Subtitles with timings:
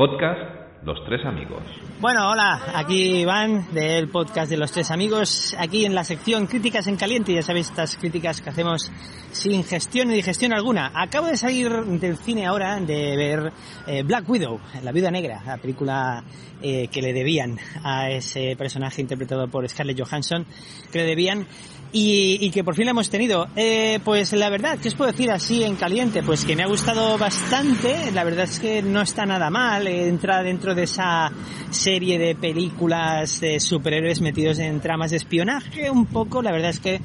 [0.00, 1.62] Podcast Los Tres Amigos.
[2.00, 6.86] Bueno, hola, aquí Iván del podcast de Los Tres Amigos, aquí en la sección Críticas
[6.86, 8.90] en Caliente, ya sabéis estas críticas que hacemos
[9.30, 10.90] sin gestión ni digestión alguna.
[10.94, 13.52] Acabo de salir del cine ahora de ver
[13.86, 16.24] eh, Black Widow, la viuda negra, la película
[16.62, 20.46] eh, que le debían a ese personaje interpretado por Scarlett Johansson,
[20.90, 21.46] que le debían
[21.92, 23.48] y, y, que por fin la hemos tenido.
[23.56, 26.22] Eh, pues la verdad, ¿qué os puedo decir así en caliente?
[26.22, 30.42] Pues que me ha gustado bastante, la verdad es que no está nada mal, entra
[30.42, 31.30] dentro de esa
[31.70, 36.80] serie de películas de superhéroes metidos en tramas de espionaje un poco, la verdad es
[36.80, 37.00] que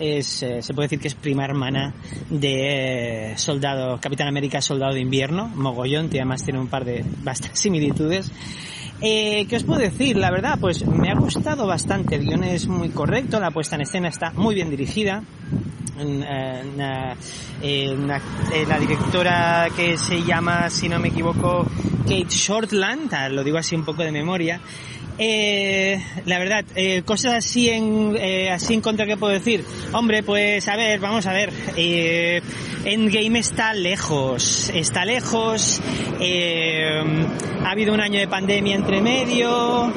[0.00, 1.92] es, eh, se puede decir que es prima hermana
[2.30, 7.04] de eh, Soldado, Capitán América Soldado de Invierno, mogollón, que además tiene un par de
[7.22, 8.32] bastantes similitudes.
[9.02, 10.16] Eh, ¿Qué os puedo decir?
[10.16, 12.16] La verdad, pues me ha gustado bastante.
[12.16, 15.22] El guion es muy correcto, la puesta en escena está muy bien dirigida.
[18.68, 21.66] La directora que se llama, si no me equivoco,
[22.02, 24.60] Kate Shortland, ah, lo digo así un poco de memoria,
[25.22, 29.62] eh, la verdad, eh, cosas así en, eh, así en contra que puedo decir.
[29.92, 31.52] Hombre, pues a ver, vamos a ver.
[32.86, 35.82] Endgame está lejos, está lejos.
[36.18, 39.92] Ha habido un año de pandemia entre medio.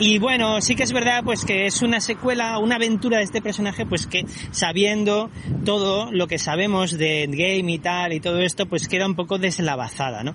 [0.00, 3.42] Y bueno, sí que es verdad pues que es una secuela, una aventura de este
[3.42, 5.28] personaje pues que sabiendo
[5.66, 9.36] todo lo que sabemos de Endgame y tal y todo esto pues queda un poco
[9.36, 10.34] deslavazada, ¿no?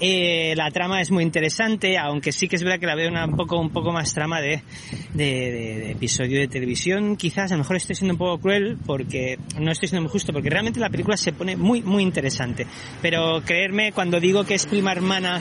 [0.00, 3.24] Eh, la trama es muy interesante, aunque sí que es verdad que la veo una,
[3.24, 4.64] un poco un poco más trama de,
[5.12, 8.78] de, de, de episodio de televisión, quizás a lo mejor estoy siendo un poco cruel
[8.84, 12.66] porque no estoy siendo muy justo porque realmente la película se pone muy muy interesante,
[13.00, 15.40] pero creerme cuando digo que es prima hermana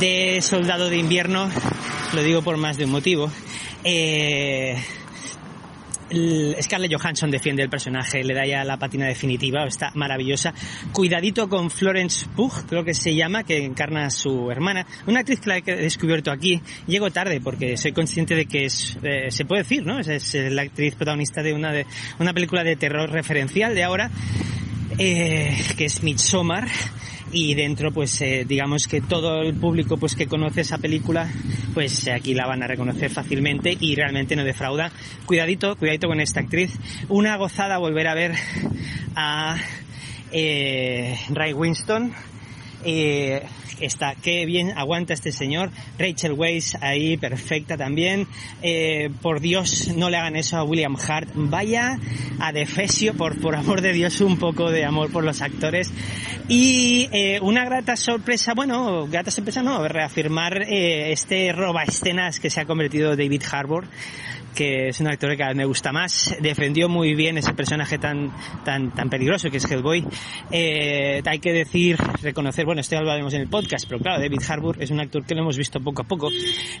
[0.00, 1.48] de Soldado de Invierno,
[2.14, 3.30] lo digo por más de un motivo.
[3.84, 4.76] Eh,
[6.60, 10.54] Scarlett Johansson defiende el personaje, le da ya la patina definitiva, está maravillosa.
[10.92, 14.86] Cuidadito con Florence Pugh, creo que se llama, que encarna a su hermana.
[15.06, 16.60] Una actriz que la he descubierto aquí.
[16.86, 19.98] Llego tarde porque soy consciente de que es, eh, se puede decir, ¿no?
[19.98, 21.86] Es, la actriz protagonista de una, de
[22.18, 24.10] una película de terror referencial de ahora,
[24.98, 26.68] eh, que es Midsommar
[27.36, 31.30] y dentro pues eh, digamos que todo el público pues que conoce esa película
[31.74, 34.90] pues aquí la van a reconocer fácilmente y realmente no defrauda.
[35.26, 36.72] Cuidadito cuidadito con esta actriz.
[37.10, 38.32] Una gozada volver a ver
[39.14, 39.58] a
[40.32, 42.14] eh, Ray Winston
[42.84, 43.46] eh,
[43.80, 45.70] está, qué bien aguanta este señor.
[45.98, 48.26] Rachel Weisz ahí, perfecta también.
[48.62, 51.28] Eh, por Dios, no le hagan eso a William Hart.
[51.34, 51.98] Vaya
[52.40, 55.92] a defesio, por, por amor de Dios, un poco de amor por los actores.
[56.48, 62.50] Y eh, una grata sorpresa, bueno, grata sorpresa no, reafirmar eh, este roba escenas que
[62.50, 63.88] se ha convertido David Harbour
[64.56, 66.34] que es un actor que me gusta más.
[66.40, 68.32] Defendió muy bien ese personaje tan,
[68.64, 70.04] tan, tan peligroso que es Hellboy.
[70.50, 74.20] Eh, hay que decir, reconocer, bueno, esto ya lo hablaremos en el podcast, pero claro,
[74.20, 76.30] David Harbour es un actor que lo hemos visto poco a poco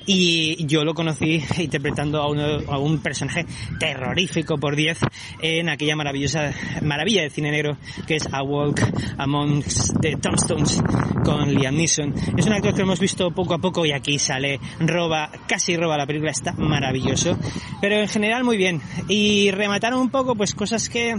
[0.06, 3.44] y yo lo conocí interpretando a, uno, a un personaje
[3.78, 4.98] terrorífico por 10
[5.42, 7.76] en aquella maravillosa maravilla de cine negro
[8.06, 8.80] que es A Walk
[9.18, 10.82] Amongst the Tombstones
[11.24, 12.14] con Liam Neeson.
[12.38, 15.76] Es un actor que lo hemos visto poco a poco y aquí sale, roba, casi
[15.76, 17.36] roba la película, está maravilloso
[17.80, 18.80] pero en general muy bien.
[19.08, 21.16] Y remataron un poco pues cosas que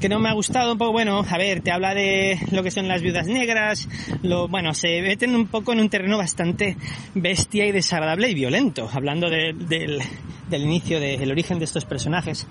[0.00, 2.70] que no me ha gustado un poco, bueno, a ver, te habla de lo que
[2.70, 3.88] son las viudas negras,
[4.22, 6.76] lo, bueno, se meten un poco en un terreno bastante
[7.14, 10.02] bestia y desagradable y violento, hablando de, del,
[10.48, 12.46] del inicio, del origen de estos personajes.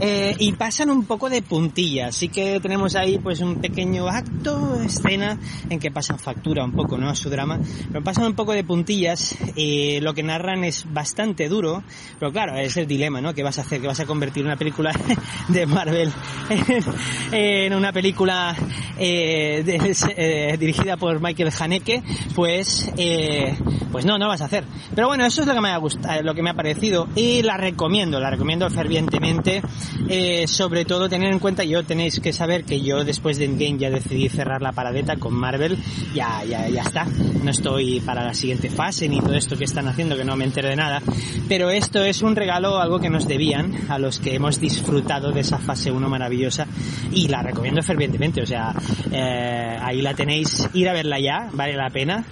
[0.00, 4.80] Eh, y pasan un poco de puntillas, así que tenemos ahí pues un pequeño acto,
[4.80, 7.08] escena, en que pasan factura un poco, ¿no?
[7.08, 7.58] A su drama,
[7.88, 11.82] pero pasan un poco de puntillas, y lo que narran es bastante duro,
[12.18, 13.34] pero claro, es el dilema, ¿no?
[13.34, 13.80] ¿Qué vas a hacer?
[13.80, 14.92] ¿Que vas a convertir una película
[15.48, 16.12] de Marvel
[17.32, 18.54] en una película
[18.98, 19.62] eh,
[20.16, 22.02] eh, dirigida por Michael Haneke,
[22.34, 23.56] pues, eh,
[23.92, 24.64] pues no, no vas a hacer.
[24.94, 27.42] Pero bueno, eso es lo que me ha gustado, lo que me ha parecido y
[27.42, 29.62] la recomiendo, la recomiendo fervientemente.
[30.08, 33.78] Eh, sobre todo tener en cuenta, yo tenéis que saber que yo después de Endgame
[33.78, 35.78] ya decidí cerrar la paradeta con Marvel,
[36.14, 37.04] ya, ya, ya está.
[37.04, 40.44] No estoy para la siguiente fase ni todo esto que están haciendo, que no me
[40.44, 41.02] entero de nada.
[41.48, 45.40] Pero esto es un regalo, algo que nos debían a los que hemos disfrutado de
[45.40, 46.66] esa fase 1 maravillosa
[47.12, 48.42] y la recomiendo fervientemente.
[48.42, 48.74] O sea,
[49.10, 52.24] eh, ahí la tenéis, ir a verla ya, vale la pena.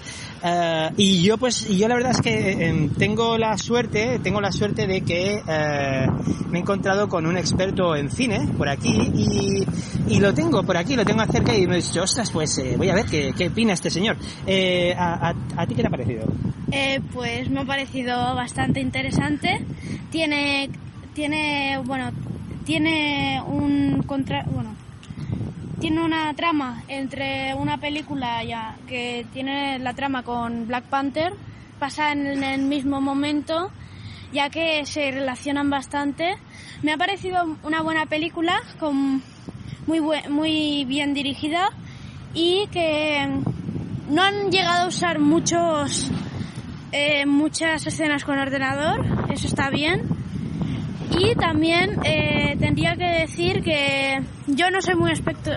[0.43, 4.53] Uh, y yo pues yo la verdad es que eh, tengo la suerte tengo la
[4.53, 6.07] suerte de que eh,
[6.49, 9.67] me he encontrado con un experto en cine por aquí y,
[10.09, 12.75] y lo tengo por aquí lo tengo cerca y me he dicho ostras pues eh,
[12.77, 14.17] voy a ver qué, qué opina este señor
[14.47, 16.27] eh, a, a, a, ti qué te ha parecido
[17.13, 19.65] pues me ha parecido bastante interesante.
[20.11, 20.71] Tiene
[21.15, 22.11] tiene bueno
[22.65, 24.75] tiene un contra bueno
[25.81, 31.33] tiene una trama entre una película ya que tiene la trama con Black Panther,
[31.79, 33.71] pasa en el mismo momento,
[34.33, 36.37] ya que se relacionan bastante.
[36.83, 39.23] Me ha parecido una buena película, con
[39.87, 41.71] muy, muy bien dirigida
[42.35, 43.27] y que
[44.11, 46.11] no han llegado a usar muchos
[46.93, 50.03] eh, muchas escenas con ordenador, eso está bien.
[51.19, 54.00] Y también eh, tendría que decir que
[54.47, 55.51] yo no sé muy aspecto,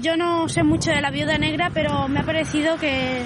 [0.00, 3.22] yo no sé mucho de la viuda negra, pero me ha parecido que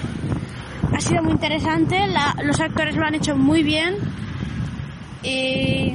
[0.93, 1.99] ha sido muy interesante.
[2.43, 3.96] los actores lo han hecho muy bien.
[5.23, 5.94] Y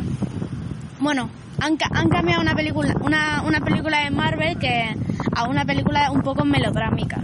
[0.99, 1.29] bueno,
[1.61, 4.95] han, han cambiado una película, una, una película de Marvel que
[5.35, 7.21] a una película un poco melodrámica.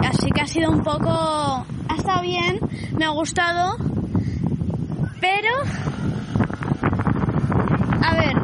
[0.00, 2.58] Así que ha sido un poco, ha estado bien,
[2.96, 3.76] me ha gustado,
[5.20, 5.48] pero,
[8.02, 8.36] a ver,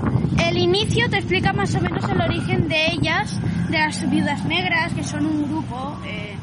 [0.47, 4.93] el inicio te explica más o menos el origen de ellas, de las viudas negras,
[4.93, 6.37] que son un grupo, eh,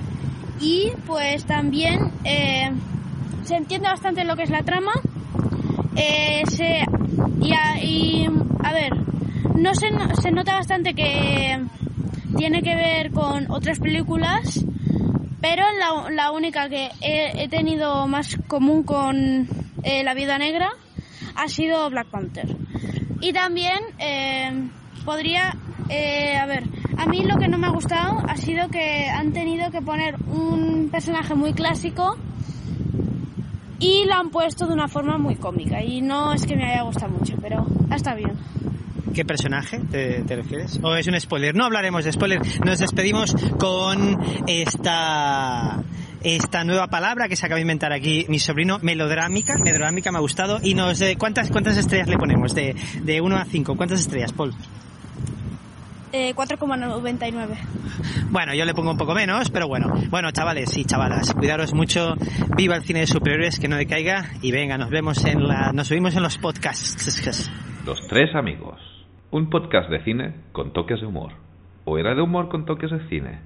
[0.60, 2.72] y pues también eh,
[3.44, 4.94] se entiende bastante lo que es la trama.
[5.96, 6.84] Eh, se,
[7.40, 7.54] y,
[7.86, 8.28] y,
[8.64, 8.94] a ver,
[9.56, 9.90] no se,
[10.22, 11.64] se nota bastante que
[12.36, 14.66] tiene que ver con otras películas,
[15.40, 19.48] pero la, la única que he, tenido más común con
[19.84, 20.72] La Vida Negra
[21.36, 22.65] ha sido Black Panther.
[23.22, 24.52] Y también eh,
[25.04, 25.56] podría,
[25.90, 26.64] eh, a ver,
[26.98, 30.16] a mí lo que no me ha gustado ha sido que han tenido que poner
[30.28, 32.18] un personaje muy clásico
[33.80, 35.84] y lo han puesto de una forma muy cómica.
[35.84, 38.34] Y no es que me haya gustado mucho, pero está bien.
[39.16, 40.78] ¿Qué personaje te, refieres?
[40.84, 41.56] ¿O es un spoiler?
[41.56, 42.42] No hablaremos de spoiler.
[42.66, 45.82] Nos despedimos con esta
[46.26, 49.58] esta nueva palabra que se acaba de inventar aquí mi sobrino, melodrámica.
[49.58, 50.60] Melodrámica me ha gustado.
[50.64, 52.56] Y nos, ¿cuántas, ¿cuántas estrellas le ponemos?
[52.56, 53.76] De, de 1 a 5.
[53.76, 54.54] ¿Cuántas estrellas, Paul?
[56.12, 57.52] 4,99.
[57.52, 57.58] Eh,
[58.30, 59.94] bueno, yo le pongo un poco menos, pero bueno.
[60.10, 62.16] Bueno, chavales y chavalas, cuidaros mucho.
[62.56, 64.32] Viva el cine de superiores, que no decaiga.
[64.42, 67.06] Y venga, nos vemos en la, nos subimos en los podcasts.
[67.86, 68.80] Los tres amigos.
[69.32, 71.34] Un podcast de cine con toques de humor.
[71.84, 73.42] ¿O era de humor con toques de cine?